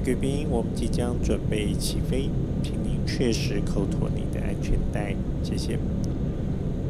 [0.00, 2.30] 贵宾，我们即将准备起飞，
[2.62, 5.78] 请您确实扣妥您的安全带，谢谢。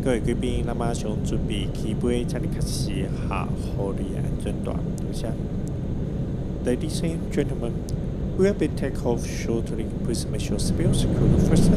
[0.02, 4.72] 各位贵宾，那么熊准备起飞，请你开始哈好的安全带，
[5.03, 5.28] 留下。
[6.64, 7.72] Ladies and gentlemen,
[8.38, 9.86] we will be take off shortly.
[10.04, 11.71] Please make sure seatbelt secure first.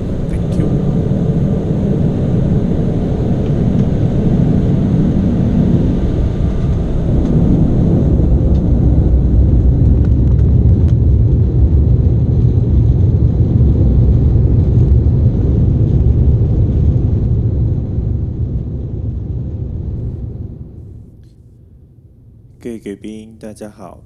[22.64, 24.06] 各位贵宾，大家好，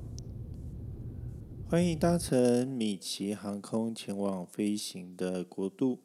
[1.70, 6.00] 欢迎搭乘米奇航空前往飞行的国度。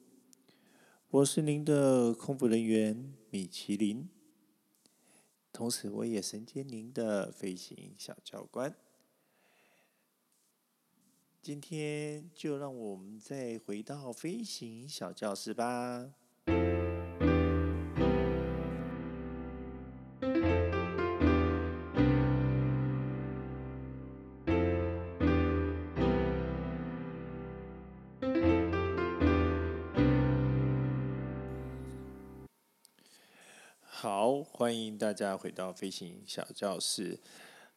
[1.08, 4.06] 我是您的空服人员米其林，
[5.50, 8.76] 同时我也身兼您的飞行小教官。
[11.40, 16.12] 今天就让我们再回到飞行小教室吧。
[35.02, 37.18] 大家回到飞行小教室。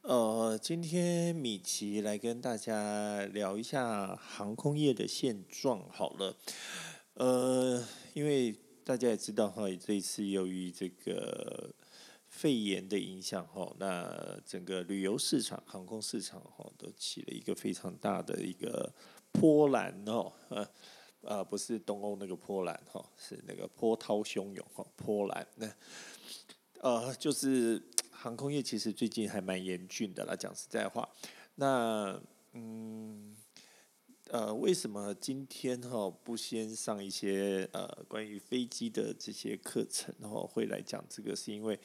[0.01, 5.89] 呃，今天米奇来跟大家聊一下航空业的现状。
[5.89, 6.37] 好了，
[7.15, 11.73] 呃，因为大家也知道哈，这一次由于这个
[12.27, 18.93] 肺炎的影响哈，那整个旅游市场、航空市场哈，都起了一个非常大的一个
[19.31, 20.31] 波澜哦。
[20.49, 20.67] 呃
[21.21, 25.67] 呃，不是东欧那个波兰哈，是那个波涛汹涌哈，波兰那。
[26.85, 27.81] 呃，就是
[28.13, 31.09] 航空业其实最近还蛮严峻的啦，讲实在话。
[31.55, 32.21] 那
[32.53, 33.35] 嗯，
[34.29, 41.35] 呃，为什么今天哈不先上一些呃关于飞机的这些课程，然后会来讲这个？
[41.35, 41.79] 是因为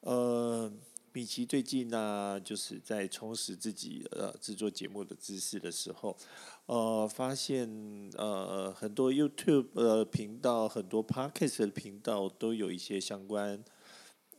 [0.00, 0.72] 呃，
[1.12, 6.16] 米奇最近呢，就是在充实自己呃制作节目的知识的时候，
[6.64, 7.68] 呃，发现
[8.16, 13.62] 呃很多 YouTube 呃频道，很多 Podcast 的频道都有一些相关。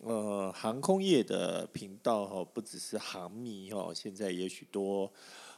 [0.02, 5.12] 呃，航空业的频道哈，不只是航迷哈，现在也许多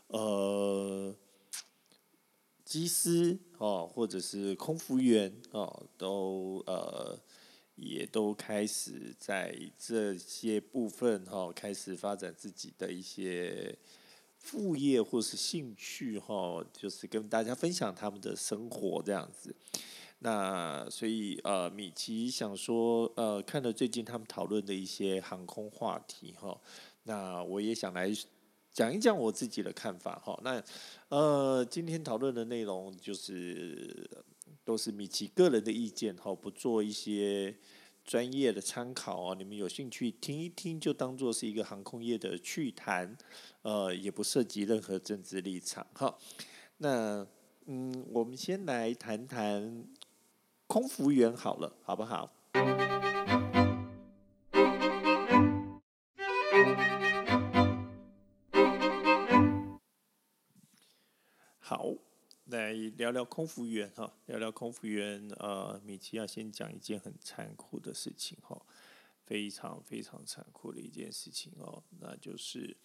[0.08, 1.16] 呃
[2.66, 7.20] 机师哦，或者是空服员哦，都呃
[7.76, 13.78] 也都开始在这些部分哈，开始发展自己的一些
[14.40, 19.56] 副业或是兴趣哈，就是跟大家分享他们的生活这样子。
[20.24, 26.56] 那所以呃，米奇想说呃，看了最近他们讨论的一些航空话题哈，
[27.06, 28.14] 那我也想来
[28.72, 30.40] 讲一讲我自己的看法哈。
[30.44, 30.64] 那
[31.10, 34.08] 呃，今天讨论的内容就是
[34.64, 37.58] 都是米奇个人的意见哈，不做一些
[38.06, 39.36] 专业的参考哦。
[39.36, 43.18] 你们有兴趣听一听，就当做是一个航空业的趣谈，
[43.64, 46.16] 呃，也不涉及任何政治立场哈。
[46.78, 47.26] 那
[47.66, 49.84] 嗯，我们先来谈谈。
[50.72, 52.34] 空服员好了，好不好？
[61.60, 61.94] 好，
[62.46, 65.28] 来聊聊空服员哈，聊聊空服员。
[65.40, 68.66] 呃，米奇要先讲一件很残酷的事情哈，
[69.26, 72.78] 非常非常残酷的一件事情哦，那就是。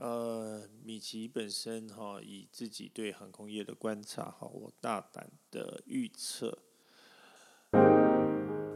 [0.00, 6.56] 呃，米奇本身哈，以自己对航空业的观察哈，我大胆的预测，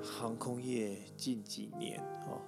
[0.02, 2.42] 航空业近几年哈，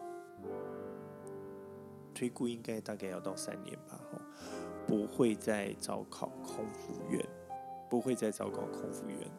[2.13, 4.21] 推估应该大概要到三年吧哈，
[4.89, 7.25] 不会再招考空服员，
[7.89, 9.31] 不会再招考空服员。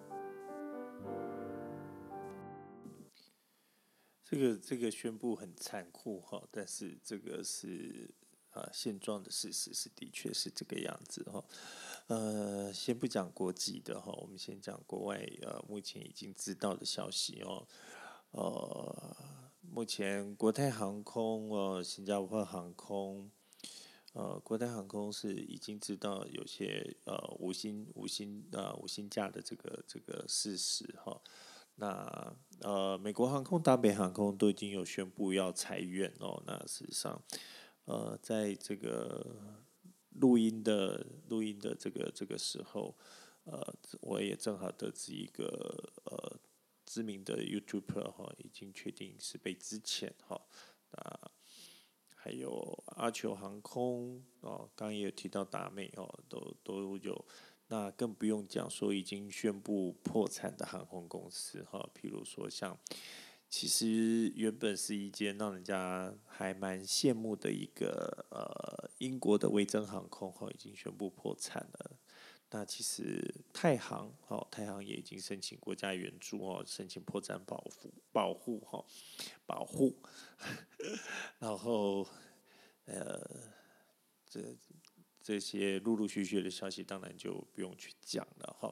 [4.24, 8.16] 这个这个宣布很残酷哈，但是这个是。
[8.56, 11.44] 啊，现状的事实是的确是这个样子哈。
[12.08, 17.68] 呃，先不讲国际的哈，我们先讲国外呃，目前已经知道的消息哦。
[18.32, 19.18] 呃，
[19.60, 23.30] 目前国泰航空呃，新加坡航空
[24.14, 31.20] 呃，国泰航空是已经知道有些呃五星五星呃五星价的这个这个事实哈。
[31.76, 36.42] 那呃，美国航空、达美航空都已经有宣布要裁员哦。
[36.48, 37.22] 那事实上。
[37.86, 39.26] 呃，在这个
[40.20, 42.96] 录音的录音的这个这个时候，
[43.44, 46.40] 呃，我也正好得知一个呃
[46.86, 50.42] 知名的 YouTuber 哈，已经确定是被资遣哈，
[50.92, 51.32] 那
[52.16, 57.26] 还有阿酋航空哦，刚刚也有提到达美哦，都都有。
[57.68, 62.78] 那更不用讲说已经宣布破产的航空公司哈，譬如说像，
[63.58, 71.92] 其实原本是一间让人家还蛮羡慕的一个呃英国的维珍航空哈，已经宣布破产了。
[72.52, 78.84] 那其实太行哦，太行也已经申请国家援助哦，申请破产保护保护哈
[79.46, 80.02] 保护，
[81.40, 82.06] 然后
[82.84, 83.26] 呃
[84.30, 84.54] 这。
[85.22, 88.72] 这些陆陆续续的消息，当然就不用去讲了哈。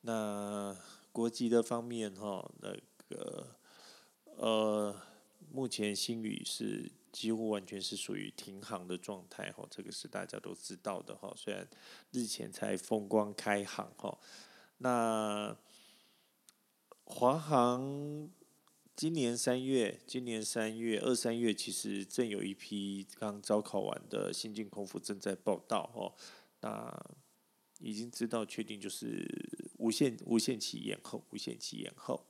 [0.00, 0.76] 那
[1.12, 2.76] 国籍的方面哈，那
[3.08, 3.46] 个
[4.38, 4.94] 呃，
[5.50, 11.32] 目前新宇是几乎完全是属于停航的状态哈，这个是大家都知道的哈。
[11.36, 11.68] 虽然
[12.12, 14.16] 日前才风光开航哈，
[14.78, 15.56] 那
[17.04, 18.30] 华航。
[18.94, 26.12] 今年三月，今年三月二三月，其实正有一批刚招考完的新进空服正在报道哦。
[26.62, 27.16] 那
[27.78, 29.24] 已经知道确定就是
[29.76, 32.26] 无限无限期延后，无限期延后。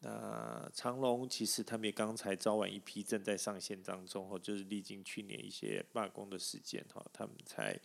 [0.00, 7.80] 那长荣其实他们也刚才招完一批正在上线当中哦，就是历经去年一些罢工的事件哈，他们才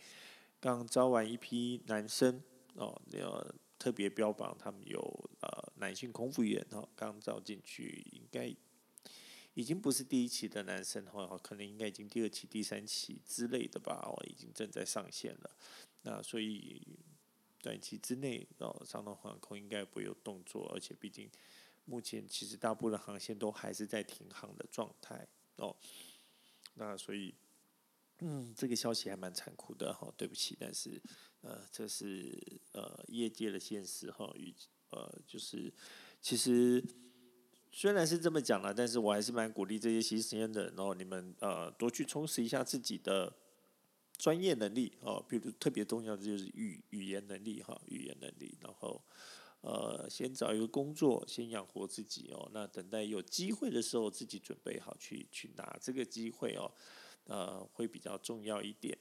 [0.60, 2.42] 刚招完一批男生
[2.74, 3.54] 哦，要。
[3.78, 5.00] 特别标榜他们有
[5.40, 8.46] 呃男性空服员哈，刚招进去，应该
[9.54, 15.50] 已经不是第一期的男生哈，可能应该已经第二期、第三期之类的吧，哦，已经正在上线了。
[16.02, 16.96] 那所以
[17.60, 21.28] 短期之内哦，长荣航空应该不会有动作，而且毕竟
[21.84, 25.26] 目前其实大部分航线都还是在停航的状态
[25.56, 25.76] 哦。
[26.74, 27.34] 那所以。
[28.24, 31.02] 嗯，这个消息还蛮残酷的哈，对不起，但是
[31.40, 32.40] 呃，这是
[32.70, 34.54] 呃业界的现实哈，与
[34.90, 35.72] 呃就是
[36.20, 36.80] 其实
[37.72, 43.34] 虽然是这么讲了，但是我还是蛮鼓励这些新实验的人哦，你们呃多去充实一下自己的
[44.16, 49.02] 专业能力哦，比如特别重要的就是语语言能力哈，语言能力，然后
[49.62, 56.70] 呃先找一个工作，先养活自己哦，那等待有机会的时候，自己准备好去去拿这个机会哦。
[57.24, 58.98] 呃，会比较重要一点。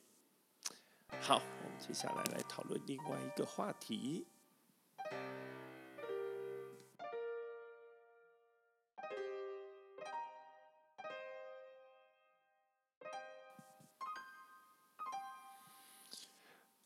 [1.20, 4.28] 好，我们接下来来讨论另外一个话题。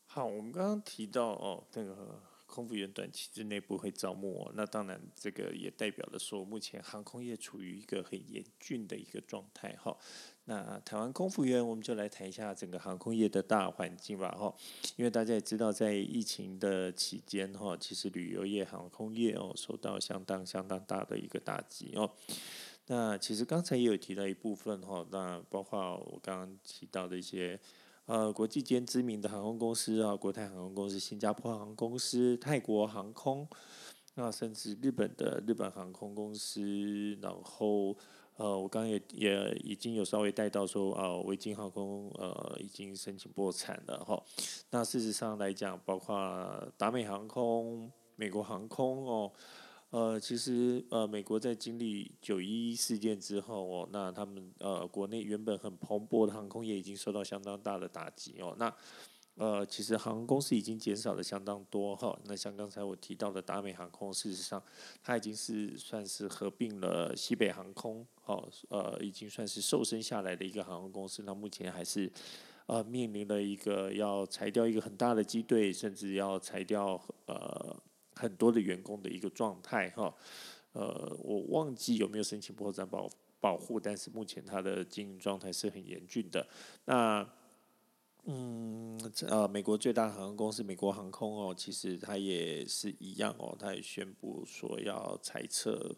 [0.06, 2.35] 好，我们刚刚提到哦，那个。
[2.56, 9.94] 空服员短期之内不会招募哦，那当然这个也代表了说，目前航空业处于一个很严峻的一个状态哈。
[10.46, 14.54] 那台湾空服员，我们就来谈一下整个航空业的大环境吧哈。
[14.96, 22.10] 因为大家也知道，在疫情的期间哈，其实旅游业、航空业哦受到相当相当大的一个打击哦。
[22.86, 27.60] 那其实刚才也有提到一部分哈，那包括我刚刚提到的一些。
[28.06, 33.48] 呃，国际间知名的航空公司啊，国泰航空公司、新加坡航空公司、泰国航空，
[34.14, 37.96] 那甚至日本的日本航空公司，然后
[38.36, 44.22] 呃，我刚也也已经有稍微带到说，啊、呃，维京航空呃已经申请破产了哈。
[44.70, 46.16] 那事实上来讲，包括
[46.76, 49.32] 达美航空、美国航空哦。
[49.90, 58.54] 呃其实呃，美国在经历九一一事件之后哦，那他们呃国内原本很蓬勃的航空业已经受到相当大的打击哦。
[58.58, 58.74] 那
[59.36, 64.62] 呃，其实航空公司已经减少了相当多哈、那像刚才我提到的达美航空，事实上
[65.02, 71.22] 它已经是算是合并了西北航空哦，呃，已经算是瘦身下来的一个航空公司。
[71.22, 72.10] 那目前还是
[72.66, 77.76] 呃面临了一个要裁掉一个很大的机队，甚至要裁掉呃。
[78.18, 80.12] 很多的员工的一个状态哈，
[80.72, 86.48] 呃，我忘记有没有申请破产保保护，但是目前它的经营状态是很严峻的。
[86.86, 87.28] 那，
[88.24, 95.94] 嗯，呃，美国最大航空公司美国航空哦，其实它也是一样哦，它也宣布说要裁撤，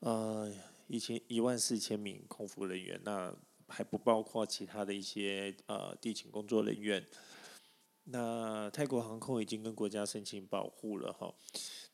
[0.00, 0.52] 呃，
[0.88, 3.32] 一千一万四千名空服人员，那
[3.68, 7.06] 还不包括其他的一些呃地勤工作人员。
[8.04, 11.32] 那泰国航空已经跟国家申请保护了哈，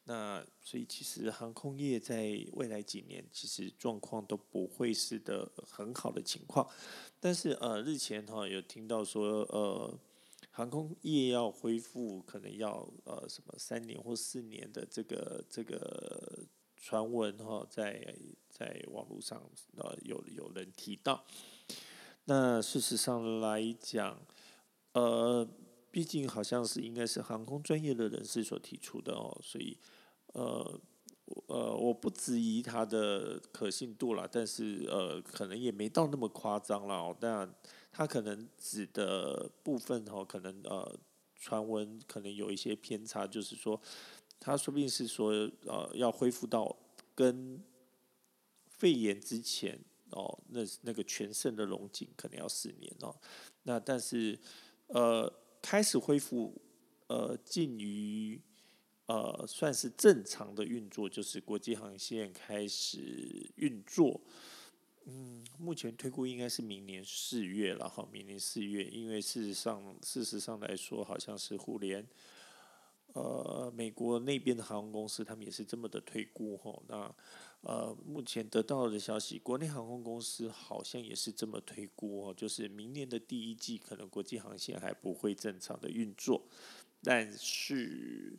[0.04, 6.66] 那所以其实航空业在未来几年其实状况都不会是的很好的情况，
[7.20, 9.98] 但是呃日前哈有听到说呃
[10.52, 16.46] 航空业要恢复可能要呃什么三年或四年的这个这个
[16.76, 18.14] 传闻哈在
[18.48, 19.42] 在网络上
[19.76, 21.26] 呃有有人提到，
[22.24, 24.18] 那事实上来讲
[24.92, 25.46] 呃。
[25.96, 29.74] 毕竟好像是应该是航空专业的人士所提出的哦，所以
[30.34, 30.78] 呃
[31.46, 37.16] 呃，我不质疑它的可信度啦，但是呃，可能也没到那么夸张啦。
[37.18, 37.50] 但
[37.90, 40.98] 它可能指的部分哦，可能呃，
[41.34, 43.80] 传闻可能有一些偏差，就是说，
[44.38, 45.30] 它说不定是说
[45.64, 46.76] 呃，要恢复到
[47.14, 47.64] 跟
[48.68, 53.16] 肺炎之前哦，那那个全盛的龙井可能要四年哦。
[53.62, 54.38] 那但是
[54.88, 55.32] 呃，
[55.68, 56.54] 开始恢复
[57.08, 58.40] 呃，近于。
[59.06, 64.20] 呃，算是正常的运作，就是国际航线开始运作。
[65.04, 72.04] 嗯，目前推估应该是明年四月了哈，明年四月，因为事实上，事实上来说，好像是互联，
[73.12, 76.82] 呃，美国那边的航空公司，他们也是这么的推估哈。
[76.88, 77.14] 那
[77.62, 86.42] 呃，目前得到的消息，国内航空公司好像也是这么推估哦，就是明年的第一季可能国际航线还不会正常的运作，
[87.02, 88.38] 但是。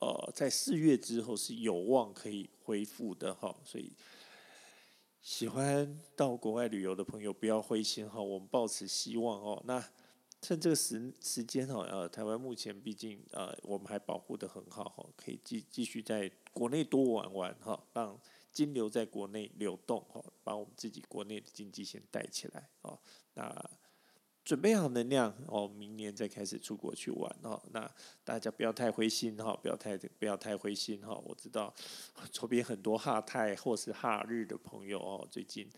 [0.00, 3.90] 呃，在四月之后是有望可以恢复的哈，所以
[5.20, 9.60] 喜欢到国外旅游的朋友不要灰心哈，我们抱持希望哦。
[9.66, 9.84] 那
[10.40, 18.16] 趁这个时时间哦，呃，台湾目前毕竟呃，我们还保护得很好哈，可以继继续在国内多玩玩哈，让
[18.58, 22.98] 金流在国内流动哦，把我们自己国内的经济先带起来哦，
[23.34, 23.70] 那。
[24.44, 27.62] 准备好能量哦，明年再开始出国去玩哦。
[27.70, 31.14] 那大家不要太灰心哈，不要太不要太灰心哈。
[31.26, 31.74] 我知道
[32.32, 35.68] 周边很多哈泰或是哈日的朋友哦，最近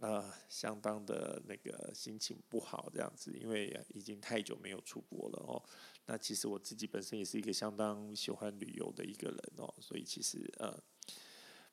[0.00, 5.62] 呃相当的那个心情不好这样子，因为已经太久没有出国了哦。
[6.06, 10.82] 那其实我自己本身也是一个相当喜欢旅游的一个人哦，所以其实呃。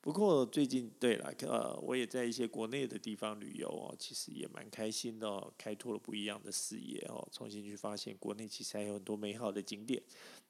[0.07, 10.01] 不过最近对了，呃，我也在一些国内的地方旅游哦，其实也蛮开心的哦，开拓了不一样的视野哦，重新去发现国内其实还有很多美好的景点，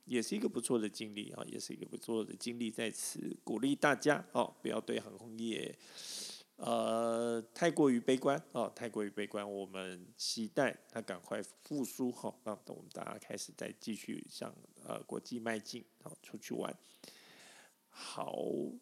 [0.06, 2.70] 也是一个不错的经历啊，也是一个不错的经历。
[2.70, 5.76] 在此鼓励大家哦，不要对航空业
[6.58, 9.52] 呃太过于悲观哦，太过于悲观。
[9.52, 16.72] 我们期待它赶快复苏哈，让我们大家开始再继续向呃国际迈进，好出去玩。
[18.00, 18.38] 好，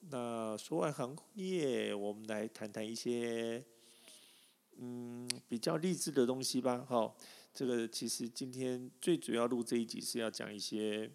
[0.10, 3.63] 那说完航空业，我们来谈谈一些
[4.77, 6.86] 嗯比较励志的东西吧。
[6.86, 7.15] 好，
[7.53, 11.10] 这个其实今天最主要录这一集是要讲一些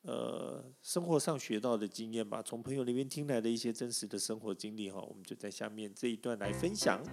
[0.00, 7.04] 呃生活上学到的经验吧，从朋友那边听来的一些真实的生活经历哈，我们就在下面这一段来分享。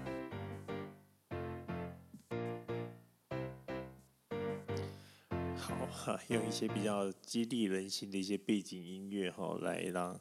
[6.28, 10.20] 用一些比较激励人心的一些背景音乐哈，来让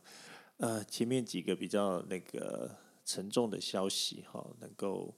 [0.59, 5.15] 呃前面几个比较那个沉重的消息哈，能够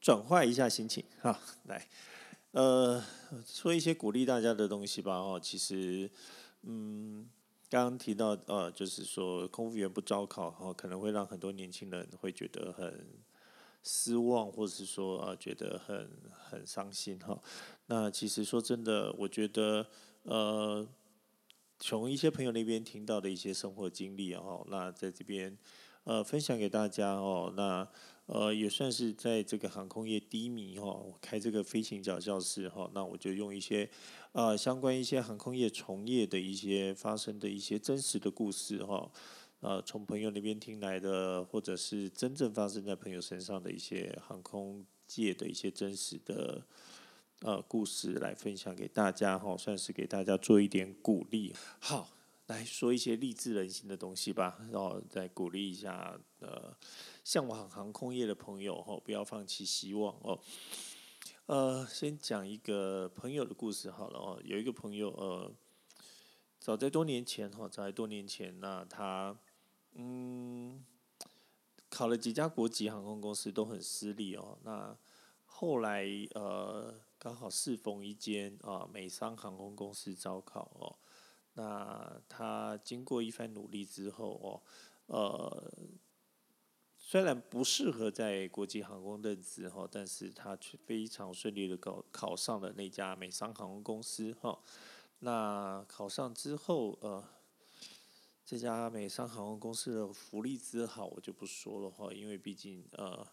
[0.00, 1.40] 转换一下心情哈。
[1.64, 1.88] 来，
[2.52, 3.02] 呃，
[3.46, 5.38] 说一些鼓励大家的东西吧哦。
[5.42, 6.10] 其实，
[6.62, 7.28] 嗯，
[7.68, 13.06] 刚刚提到呃，就是说空服员不招考哈，可能会让很多年轻人会觉得很
[13.82, 17.40] 失望，或是说呃觉得很很伤心哈。
[17.86, 19.86] 那其实说真的，我觉得。
[20.24, 20.86] 呃，
[21.78, 25.56] 从一些朋友那边听到的一些生活经历哦，那在这边
[26.04, 27.88] 呃分享给大家哦，那
[28.26, 33.88] 呃也算是在这个航空业低迷哦，开这个飞行脚教室哈，那我就用一些
[34.32, 39.10] 呃相关一些航空业从业的一些发生的一些真实的故事哈，
[39.60, 46.66] 呃从朋友那边听来的，或者是真正发生在朋友身上的一些航空界的一些真实的。
[47.42, 51.54] 呃，故事来分享给大家哈，算是给大家做一点鼓励。
[51.78, 52.10] 好，
[52.48, 56.76] 来说一些励志人心的东西吧，然后再鼓励一下呃，
[57.24, 60.38] 向往航空业的朋友哈，不要放弃希望哦。
[61.46, 65.50] 呃，先讲一个朋友的故事好了哦，有一个朋友呃，
[66.58, 69.34] 早在多年前哈，早在多年前，那他
[69.94, 70.84] 嗯，
[71.88, 74.96] 考了几家国际航空公司都很失利哦，那
[75.44, 76.94] 后来呃。
[77.22, 80.96] 刚好适逢一间啊美商航空公司招考哦，
[81.52, 84.62] 那他经过一番努力之后哦，
[85.04, 85.70] 呃，
[86.96, 94.58] 虽然不适合在国际航空任职哈，但是他却非常顺利的考考上了那家美商航空公司哈。
[95.18, 97.22] 那考上之后呃，
[98.50, 103.24] 这家美商航空公司的福利之好我就不说了哈，因为毕竟呃。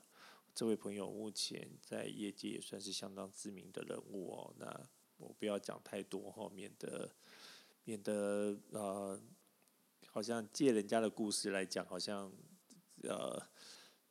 [0.53, 4.53] 这位朋友目前在业界也算是相当知名的人物哦。
[4.57, 7.09] 那我不要讲太多哈，免得
[7.83, 9.19] 免得呃，
[10.07, 12.31] 好像借人家的故事来讲，好像
[13.03, 13.41] 呃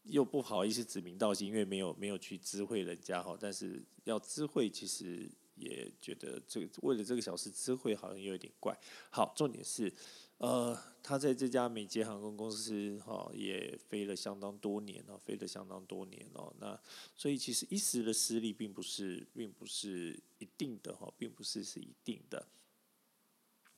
[0.03, 3.37] 又不好意思指名道姓，因为没有没有去知会人家哈。
[3.41, 8.77] 但是要知会，其实也觉得这为了这个小事知会，好像又有点怪。
[9.11, 9.93] 好，重点是
[10.39, 16.53] 呃，他在这家美捷航空公司哈也飞了相当多年了，飞了相当多年哦。
[16.59, 16.77] 那
[17.15, 22.49] 所以其实一时的失利并不是，并不是一定的哈，并不是是一定的。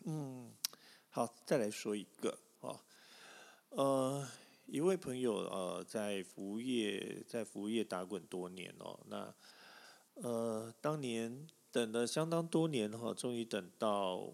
[0.07, 0.51] 嗯，
[1.11, 2.83] 好，再来说一个哈，
[3.69, 4.27] 呃，
[4.65, 9.35] 一位朋友呃在服务业在服务业打滚多年哦，那
[10.15, 14.33] 呃当年等了相当多年哈，终于等到。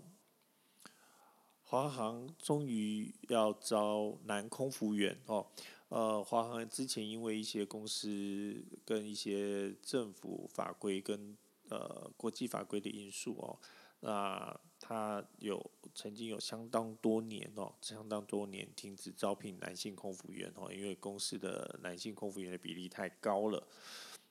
[1.66, 5.47] 华航终于要招男空服员哦，
[5.88, 11.37] 呃，华航之前因为一些公司跟一些政府法规跟
[11.68, 13.59] 呃国际法规的因素哦，
[14.00, 23.66] 那他有曾经有相当多年哦，相当多年停止招聘男性空服员哦，因为公司的男性空服员的比例太高了。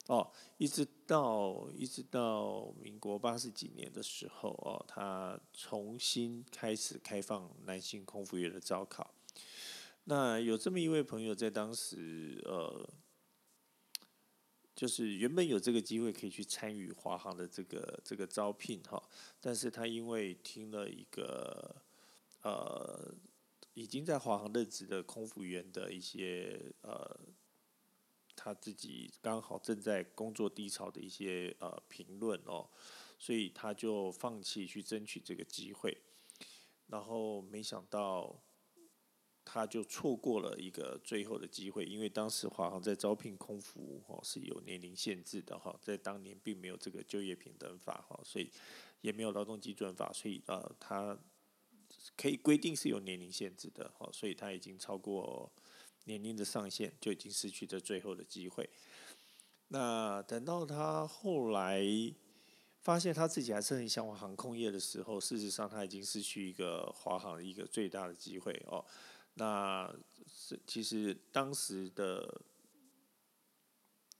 [0.07, 9.13] 哦，一直到一直到民国八十几年的时候哦，他重新开始开放男性空服员的招考。
[10.03, 12.89] 那有这么一位朋友，在当时呃，
[14.75, 19.01] 就是原本有这个机会可以去参与华航的这个这个招聘哈，
[19.39, 21.73] 但是他因为听了一个
[22.41, 23.15] 呃，
[23.73, 27.17] 已经在华航任职的空服员的一些呃。
[28.35, 32.67] 他自己刚好正在工作低潮的一些呃评论哦，
[33.17, 35.97] 所以他就放弃去争取这个机会，
[36.87, 38.43] 然后没想到
[39.45, 48.51] 他就错过了一个最后的机会，因为当时华航在招聘空服哦是有年龄限制的哈，在当年并没有这个就业平等法哈，所以
[49.01, 51.17] 也没有劳动基准法，所以呃他
[52.17, 55.51] 可以规定是有年龄限制的哈，所以他已经超过。
[56.05, 58.69] 年龄的上限就已经失去这最后的机会。
[59.69, 61.83] 那等到他后来
[62.81, 68.85] 发现他自己还是很向往航空业的时候，事实上他已经失去一个华航的一个最大的机会哦。
[69.35, 69.91] 那
[70.27, 72.41] 是其实当时的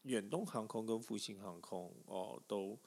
[0.03, 2.79] 远东航空跟复兴航空哦，都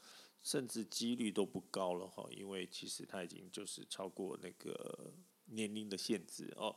[0.43, 5.13] 甚至几率都不高了哈，因为其实他已经就是超过那个
[5.45, 6.75] 年龄的限制哦。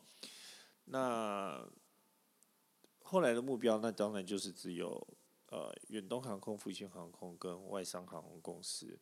[0.86, 1.68] 那
[3.12, 5.08] 后来的目标，那当然就是只有
[5.48, 9.00] 呃远东航空、复兴航空跟外商航空公司。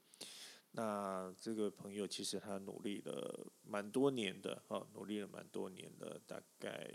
[0.71, 6.89] 那这个朋友其实他努力了蛮多年的，哈，努力了蛮多年的，大概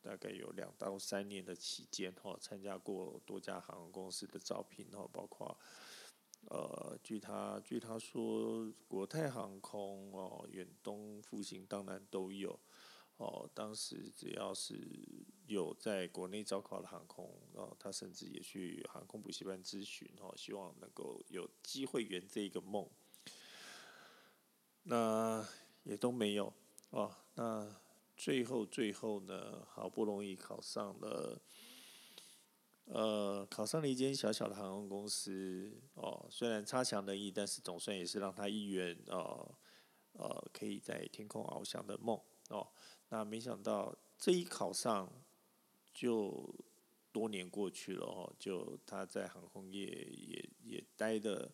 [0.00, 5.54] 大概有两到三年的期间，哈，参加过多家航空公司的招聘，哈，包括
[6.48, 12.58] 呃，据他据他说，国泰航空哦，远东、复兴当然都有。
[13.18, 14.80] 哦，当时只要是
[15.48, 22.88] 有在国内招考的航空，哦，他甚至也去航空补习班咨询，哦，希望能够有机会圆这一个梦。
[24.84, 25.44] 那
[25.82, 26.52] 也都没有，
[26.90, 27.80] 哦，那
[28.16, 31.40] 最后最后呢，好不容易考上了，
[32.84, 39.56] 呃，考上了一间小小的航空公司，哦，虽然差强人意，但是总算也是让他一圆，哦，
[40.12, 42.16] 呃，可以在天空翱翔的梦，
[42.50, 42.68] 哦。
[43.10, 45.10] 那没想到这一考上，
[45.94, 46.54] 就
[47.10, 51.50] 多年过去了哦，就他在航空业也也待的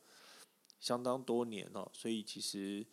[0.81, 2.85] 相当多年哦，所以其实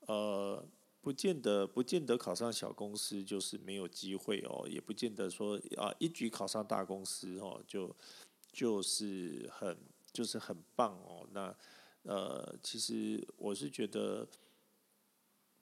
[0.00, 0.64] 呃
[1.00, 7.94] 不见得不见得考上小公司就是没有机会哦，也不见得说啊一举考上大公司哦就
[8.52, 9.76] 就是很
[10.12, 11.28] 就是很棒哦。
[11.32, 11.52] 那
[12.02, 14.28] 呃其实我是觉得。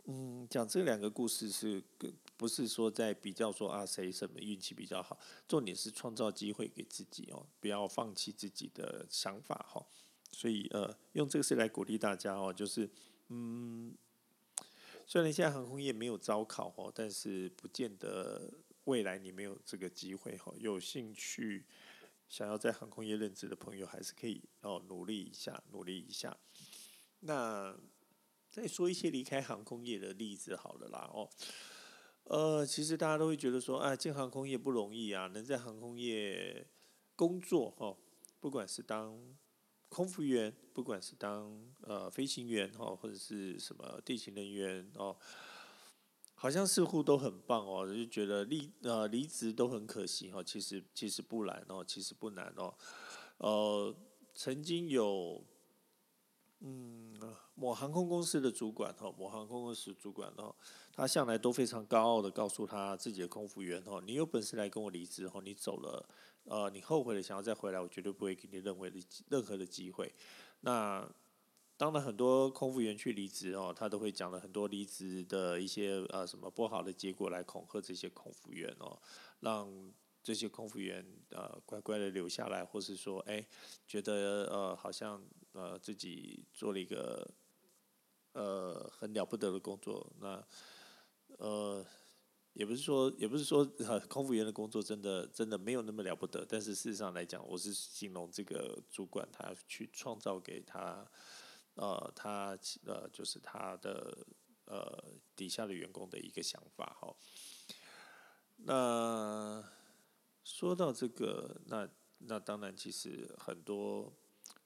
[0.08, 1.82] 嗯，讲这两个故事是，
[2.36, 5.18] 不是说在比较说啊谁什么运气比较好，
[5.48, 9.86] 重点是创造机会给自己哦，不要放弃自己的想法哈。
[10.30, 12.88] 所以呃，用这个事来鼓励大家哦，就是
[13.28, 13.94] 嗯，
[15.06, 18.52] 虽然现在航空业没有招考哦，但是不见得
[18.84, 20.52] 未来你没有这个机会哈。
[20.58, 21.64] 有兴趣
[22.28, 26.36] 想要在航空业任职的朋友，还是可以哦努力一下，努力一下。
[27.20, 27.76] 那。
[28.48, 31.28] 再说一些离开航空业的例子好了啦哦，
[32.28, 36.66] 呃，其实大家都会觉得说，啊，进航空业不容易啊，能在航空业
[37.14, 37.96] 工作哦，
[38.40, 39.16] 不管是当
[39.88, 45.16] 空服员，不管是当呃飞行员哦，或者是什么地勤人员哦，
[46.34, 52.74] 好像似乎都很棒哦，就觉得离呃离职都很可惜哦，其实其实不难哦，其实不难哦，
[53.38, 53.94] 呃，
[54.34, 55.44] 曾经有。
[56.60, 57.14] 嗯，
[57.54, 60.54] 某航空公司的主管哈，某航空公司主管哦，
[60.92, 66.08] 他向来都非常高傲的告诉他自己的空服员哦，你有本事来跟我离职哦，你走了，
[66.44, 70.14] 呃，你后悔了想要再回来，我绝对不会给你任何的任何的机会。
[70.60, 71.06] 那
[71.76, 78.98] 当然很多空服员去离职哦，他都会讲了很多离职的一些呃什么不好的结果来恐吓这些空服员哦，
[79.40, 79.70] 让
[80.22, 83.46] 这些空服员呃乖乖的留下来，或是说哎
[83.86, 85.22] 觉得呃好像
[85.56, 87.28] 呃自己做了一个
[88.32, 90.46] 呃很了不得的工作，那
[91.38, 91.84] 呃。
[92.58, 96.42] 也不是说，也不是说，呃 空服员的工作真的真的没有那么了不得。
[96.48, 101.06] 但是事实上来讲，我是形容这个主管他去创造给他，
[101.74, 104.26] 呃，他呃就是他的
[104.64, 105.04] 呃
[105.36, 107.14] 底下的员工的一个想法哈。
[108.56, 109.62] 那
[110.42, 114.10] 说到这个，那那当然其实很多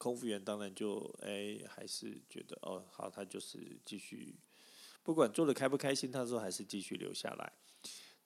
[0.01, 4.35] 空服员当然就哎还是觉得哦好，他就是继续
[5.03, 7.53] 不管做的开不开心，他说还是继续留下来。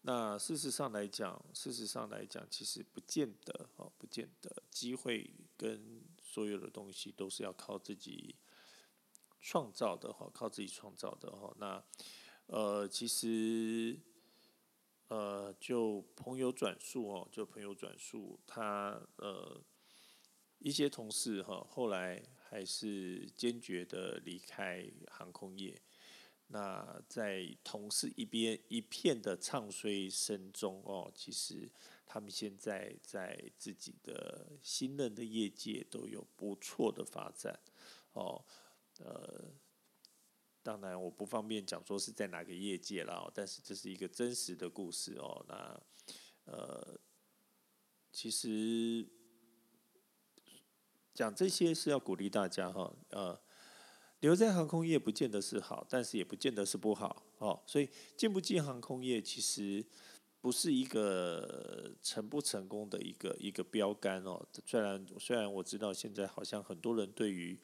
[0.03, 8.37] 那事实上来讲，事实上来讲，其实不见得哦，不见得机会跟所有的东西都是要靠自己
[9.41, 11.53] 创造的哈，靠自己创造的哈。
[11.59, 11.83] 那
[12.47, 13.99] 呃，其实
[15.09, 19.61] 呃，就朋友转述哦，就朋友转述，他呃
[20.65, 25.79] 一些同事哈，后来还是坚决的离开航空业。
[26.47, 31.71] 那在同事一边一片的唱衰声中哦，其实
[32.07, 37.61] 他们现在在自己的新任的业界都有不错的发展
[38.15, 38.43] 哦。
[39.01, 39.45] 呃，
[40.63, 45.45] 当然我不方便讲说是在哪个业界了，但是这是一个真实的故事哦。
[45.47, 45.83] 那
[46.45, 46.99] 呃，
[48.13, 49.07] 其实
[51.15, 53.41] 讲这些是要鼓励大家哈，呃。
[54.21, 57.61] 留在航空业不见得是好，但是也不见得是不好哦。
[57.67, 59.85] 所以进不进航空业其实
[60.41, 64.43] 不是一个成不成功的一个一个标杆哦。
[64.65, 67.59] 虽然虽然我知道现在好像很多人对于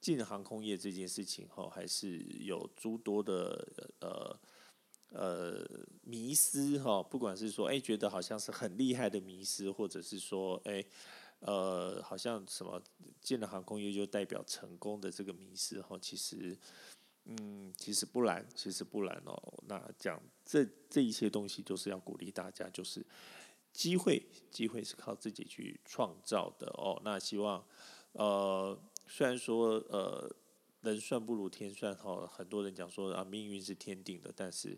[0.00, 3.64] 进航空业这件事情哈，还是有诸多的
[4.00, 4.40] 呃
[5.10, 5.64] 呃
[6.02, 7.00] 迷思哈。
[7.00, 10.84] 不管是说哎觉得好像是很厉害的迷思，或者是说哎。
[11.40, 12.82] 呃，好像什么
[13.20, 16.58] 进了航空业就代表成功的这个迷思哈，其实，
[17.26, 19.62] 嗯，其实不然，其实不然哦。
[19.68, 23.06] 那讲这这一些东西，都是要鼓励大家，就是
[23.72, 27.00] 机会，机会是靠自己去创造的哦。
[27.04, 27.64] 那希望，
[28.12, 30.28] 呃，虽然说呃
[30.80, 34.76] 人算不如天算哈，很多人讲说啊命运是天定的，但是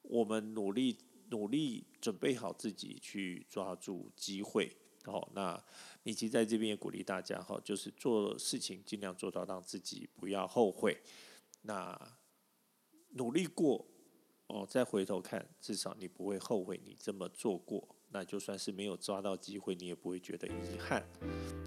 [0.00, 0.96] 我们努力
[1.28, 4.74] 努力准备好自己去抓住机会。
[5.04, 5.60] 好，那
[6.02, 11.00] 米奇在这边也鼓励大家哈，就是做事情尽量做到让自己不要后悔。
[11.62, 11.98] 那
[13.10, 13.86] 努力过
[14.46, 17.96] 哦，再回头看，至少你不会后悔你这么做过。
[18.14, 21.02] 那就算是没有抓到机会，你也不会觉得遗憾。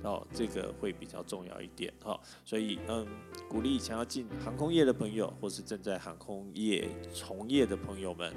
[0.04, 2.20] 哦，这个会比较重要一点哈。
[2.46, 3.08] 所以嗯，
[3.50, 8.32] 鼓励想要进航空业的朋友，或是正在航空业从业的朋友们。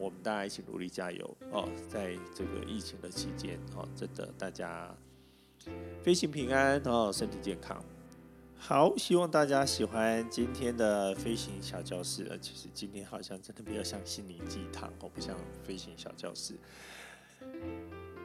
[0.00, 1.68] 我们大家一起努力加油哦！
[1.86, 4.96] 在这个疫情的期间哦，真的大家
[6.02, 7.84] 飞行平安哦，身体健康。
[8.56, 12.26] 好，希望大家喜欢今天的飞行小教室。
[12.30, 16.54] 呃，其实今天好像真的比较像心灵鸡汤哦，不像飞行小教室。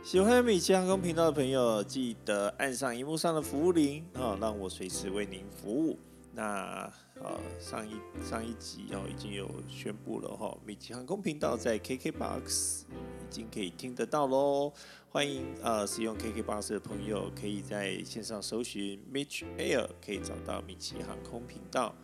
[0.01, 5.99] 喜欢米奇航空频道的朋友，记得按上荧幕上的服务铃哦，让我随时为您服务。
[6.35, 14.73] 那呃上一上一集哦已经有宣布了哈，米奇航空频道在 KKBOX 已经可以听得到喽。
[15.09, 21.95] 欢迎呃使用 KKBOX 的朋友可以在线上搜寻 Mitch Air，可以找到米奇航空频道。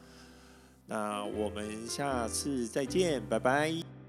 [0.88, 4.01] 那我们下次再见，拜拜。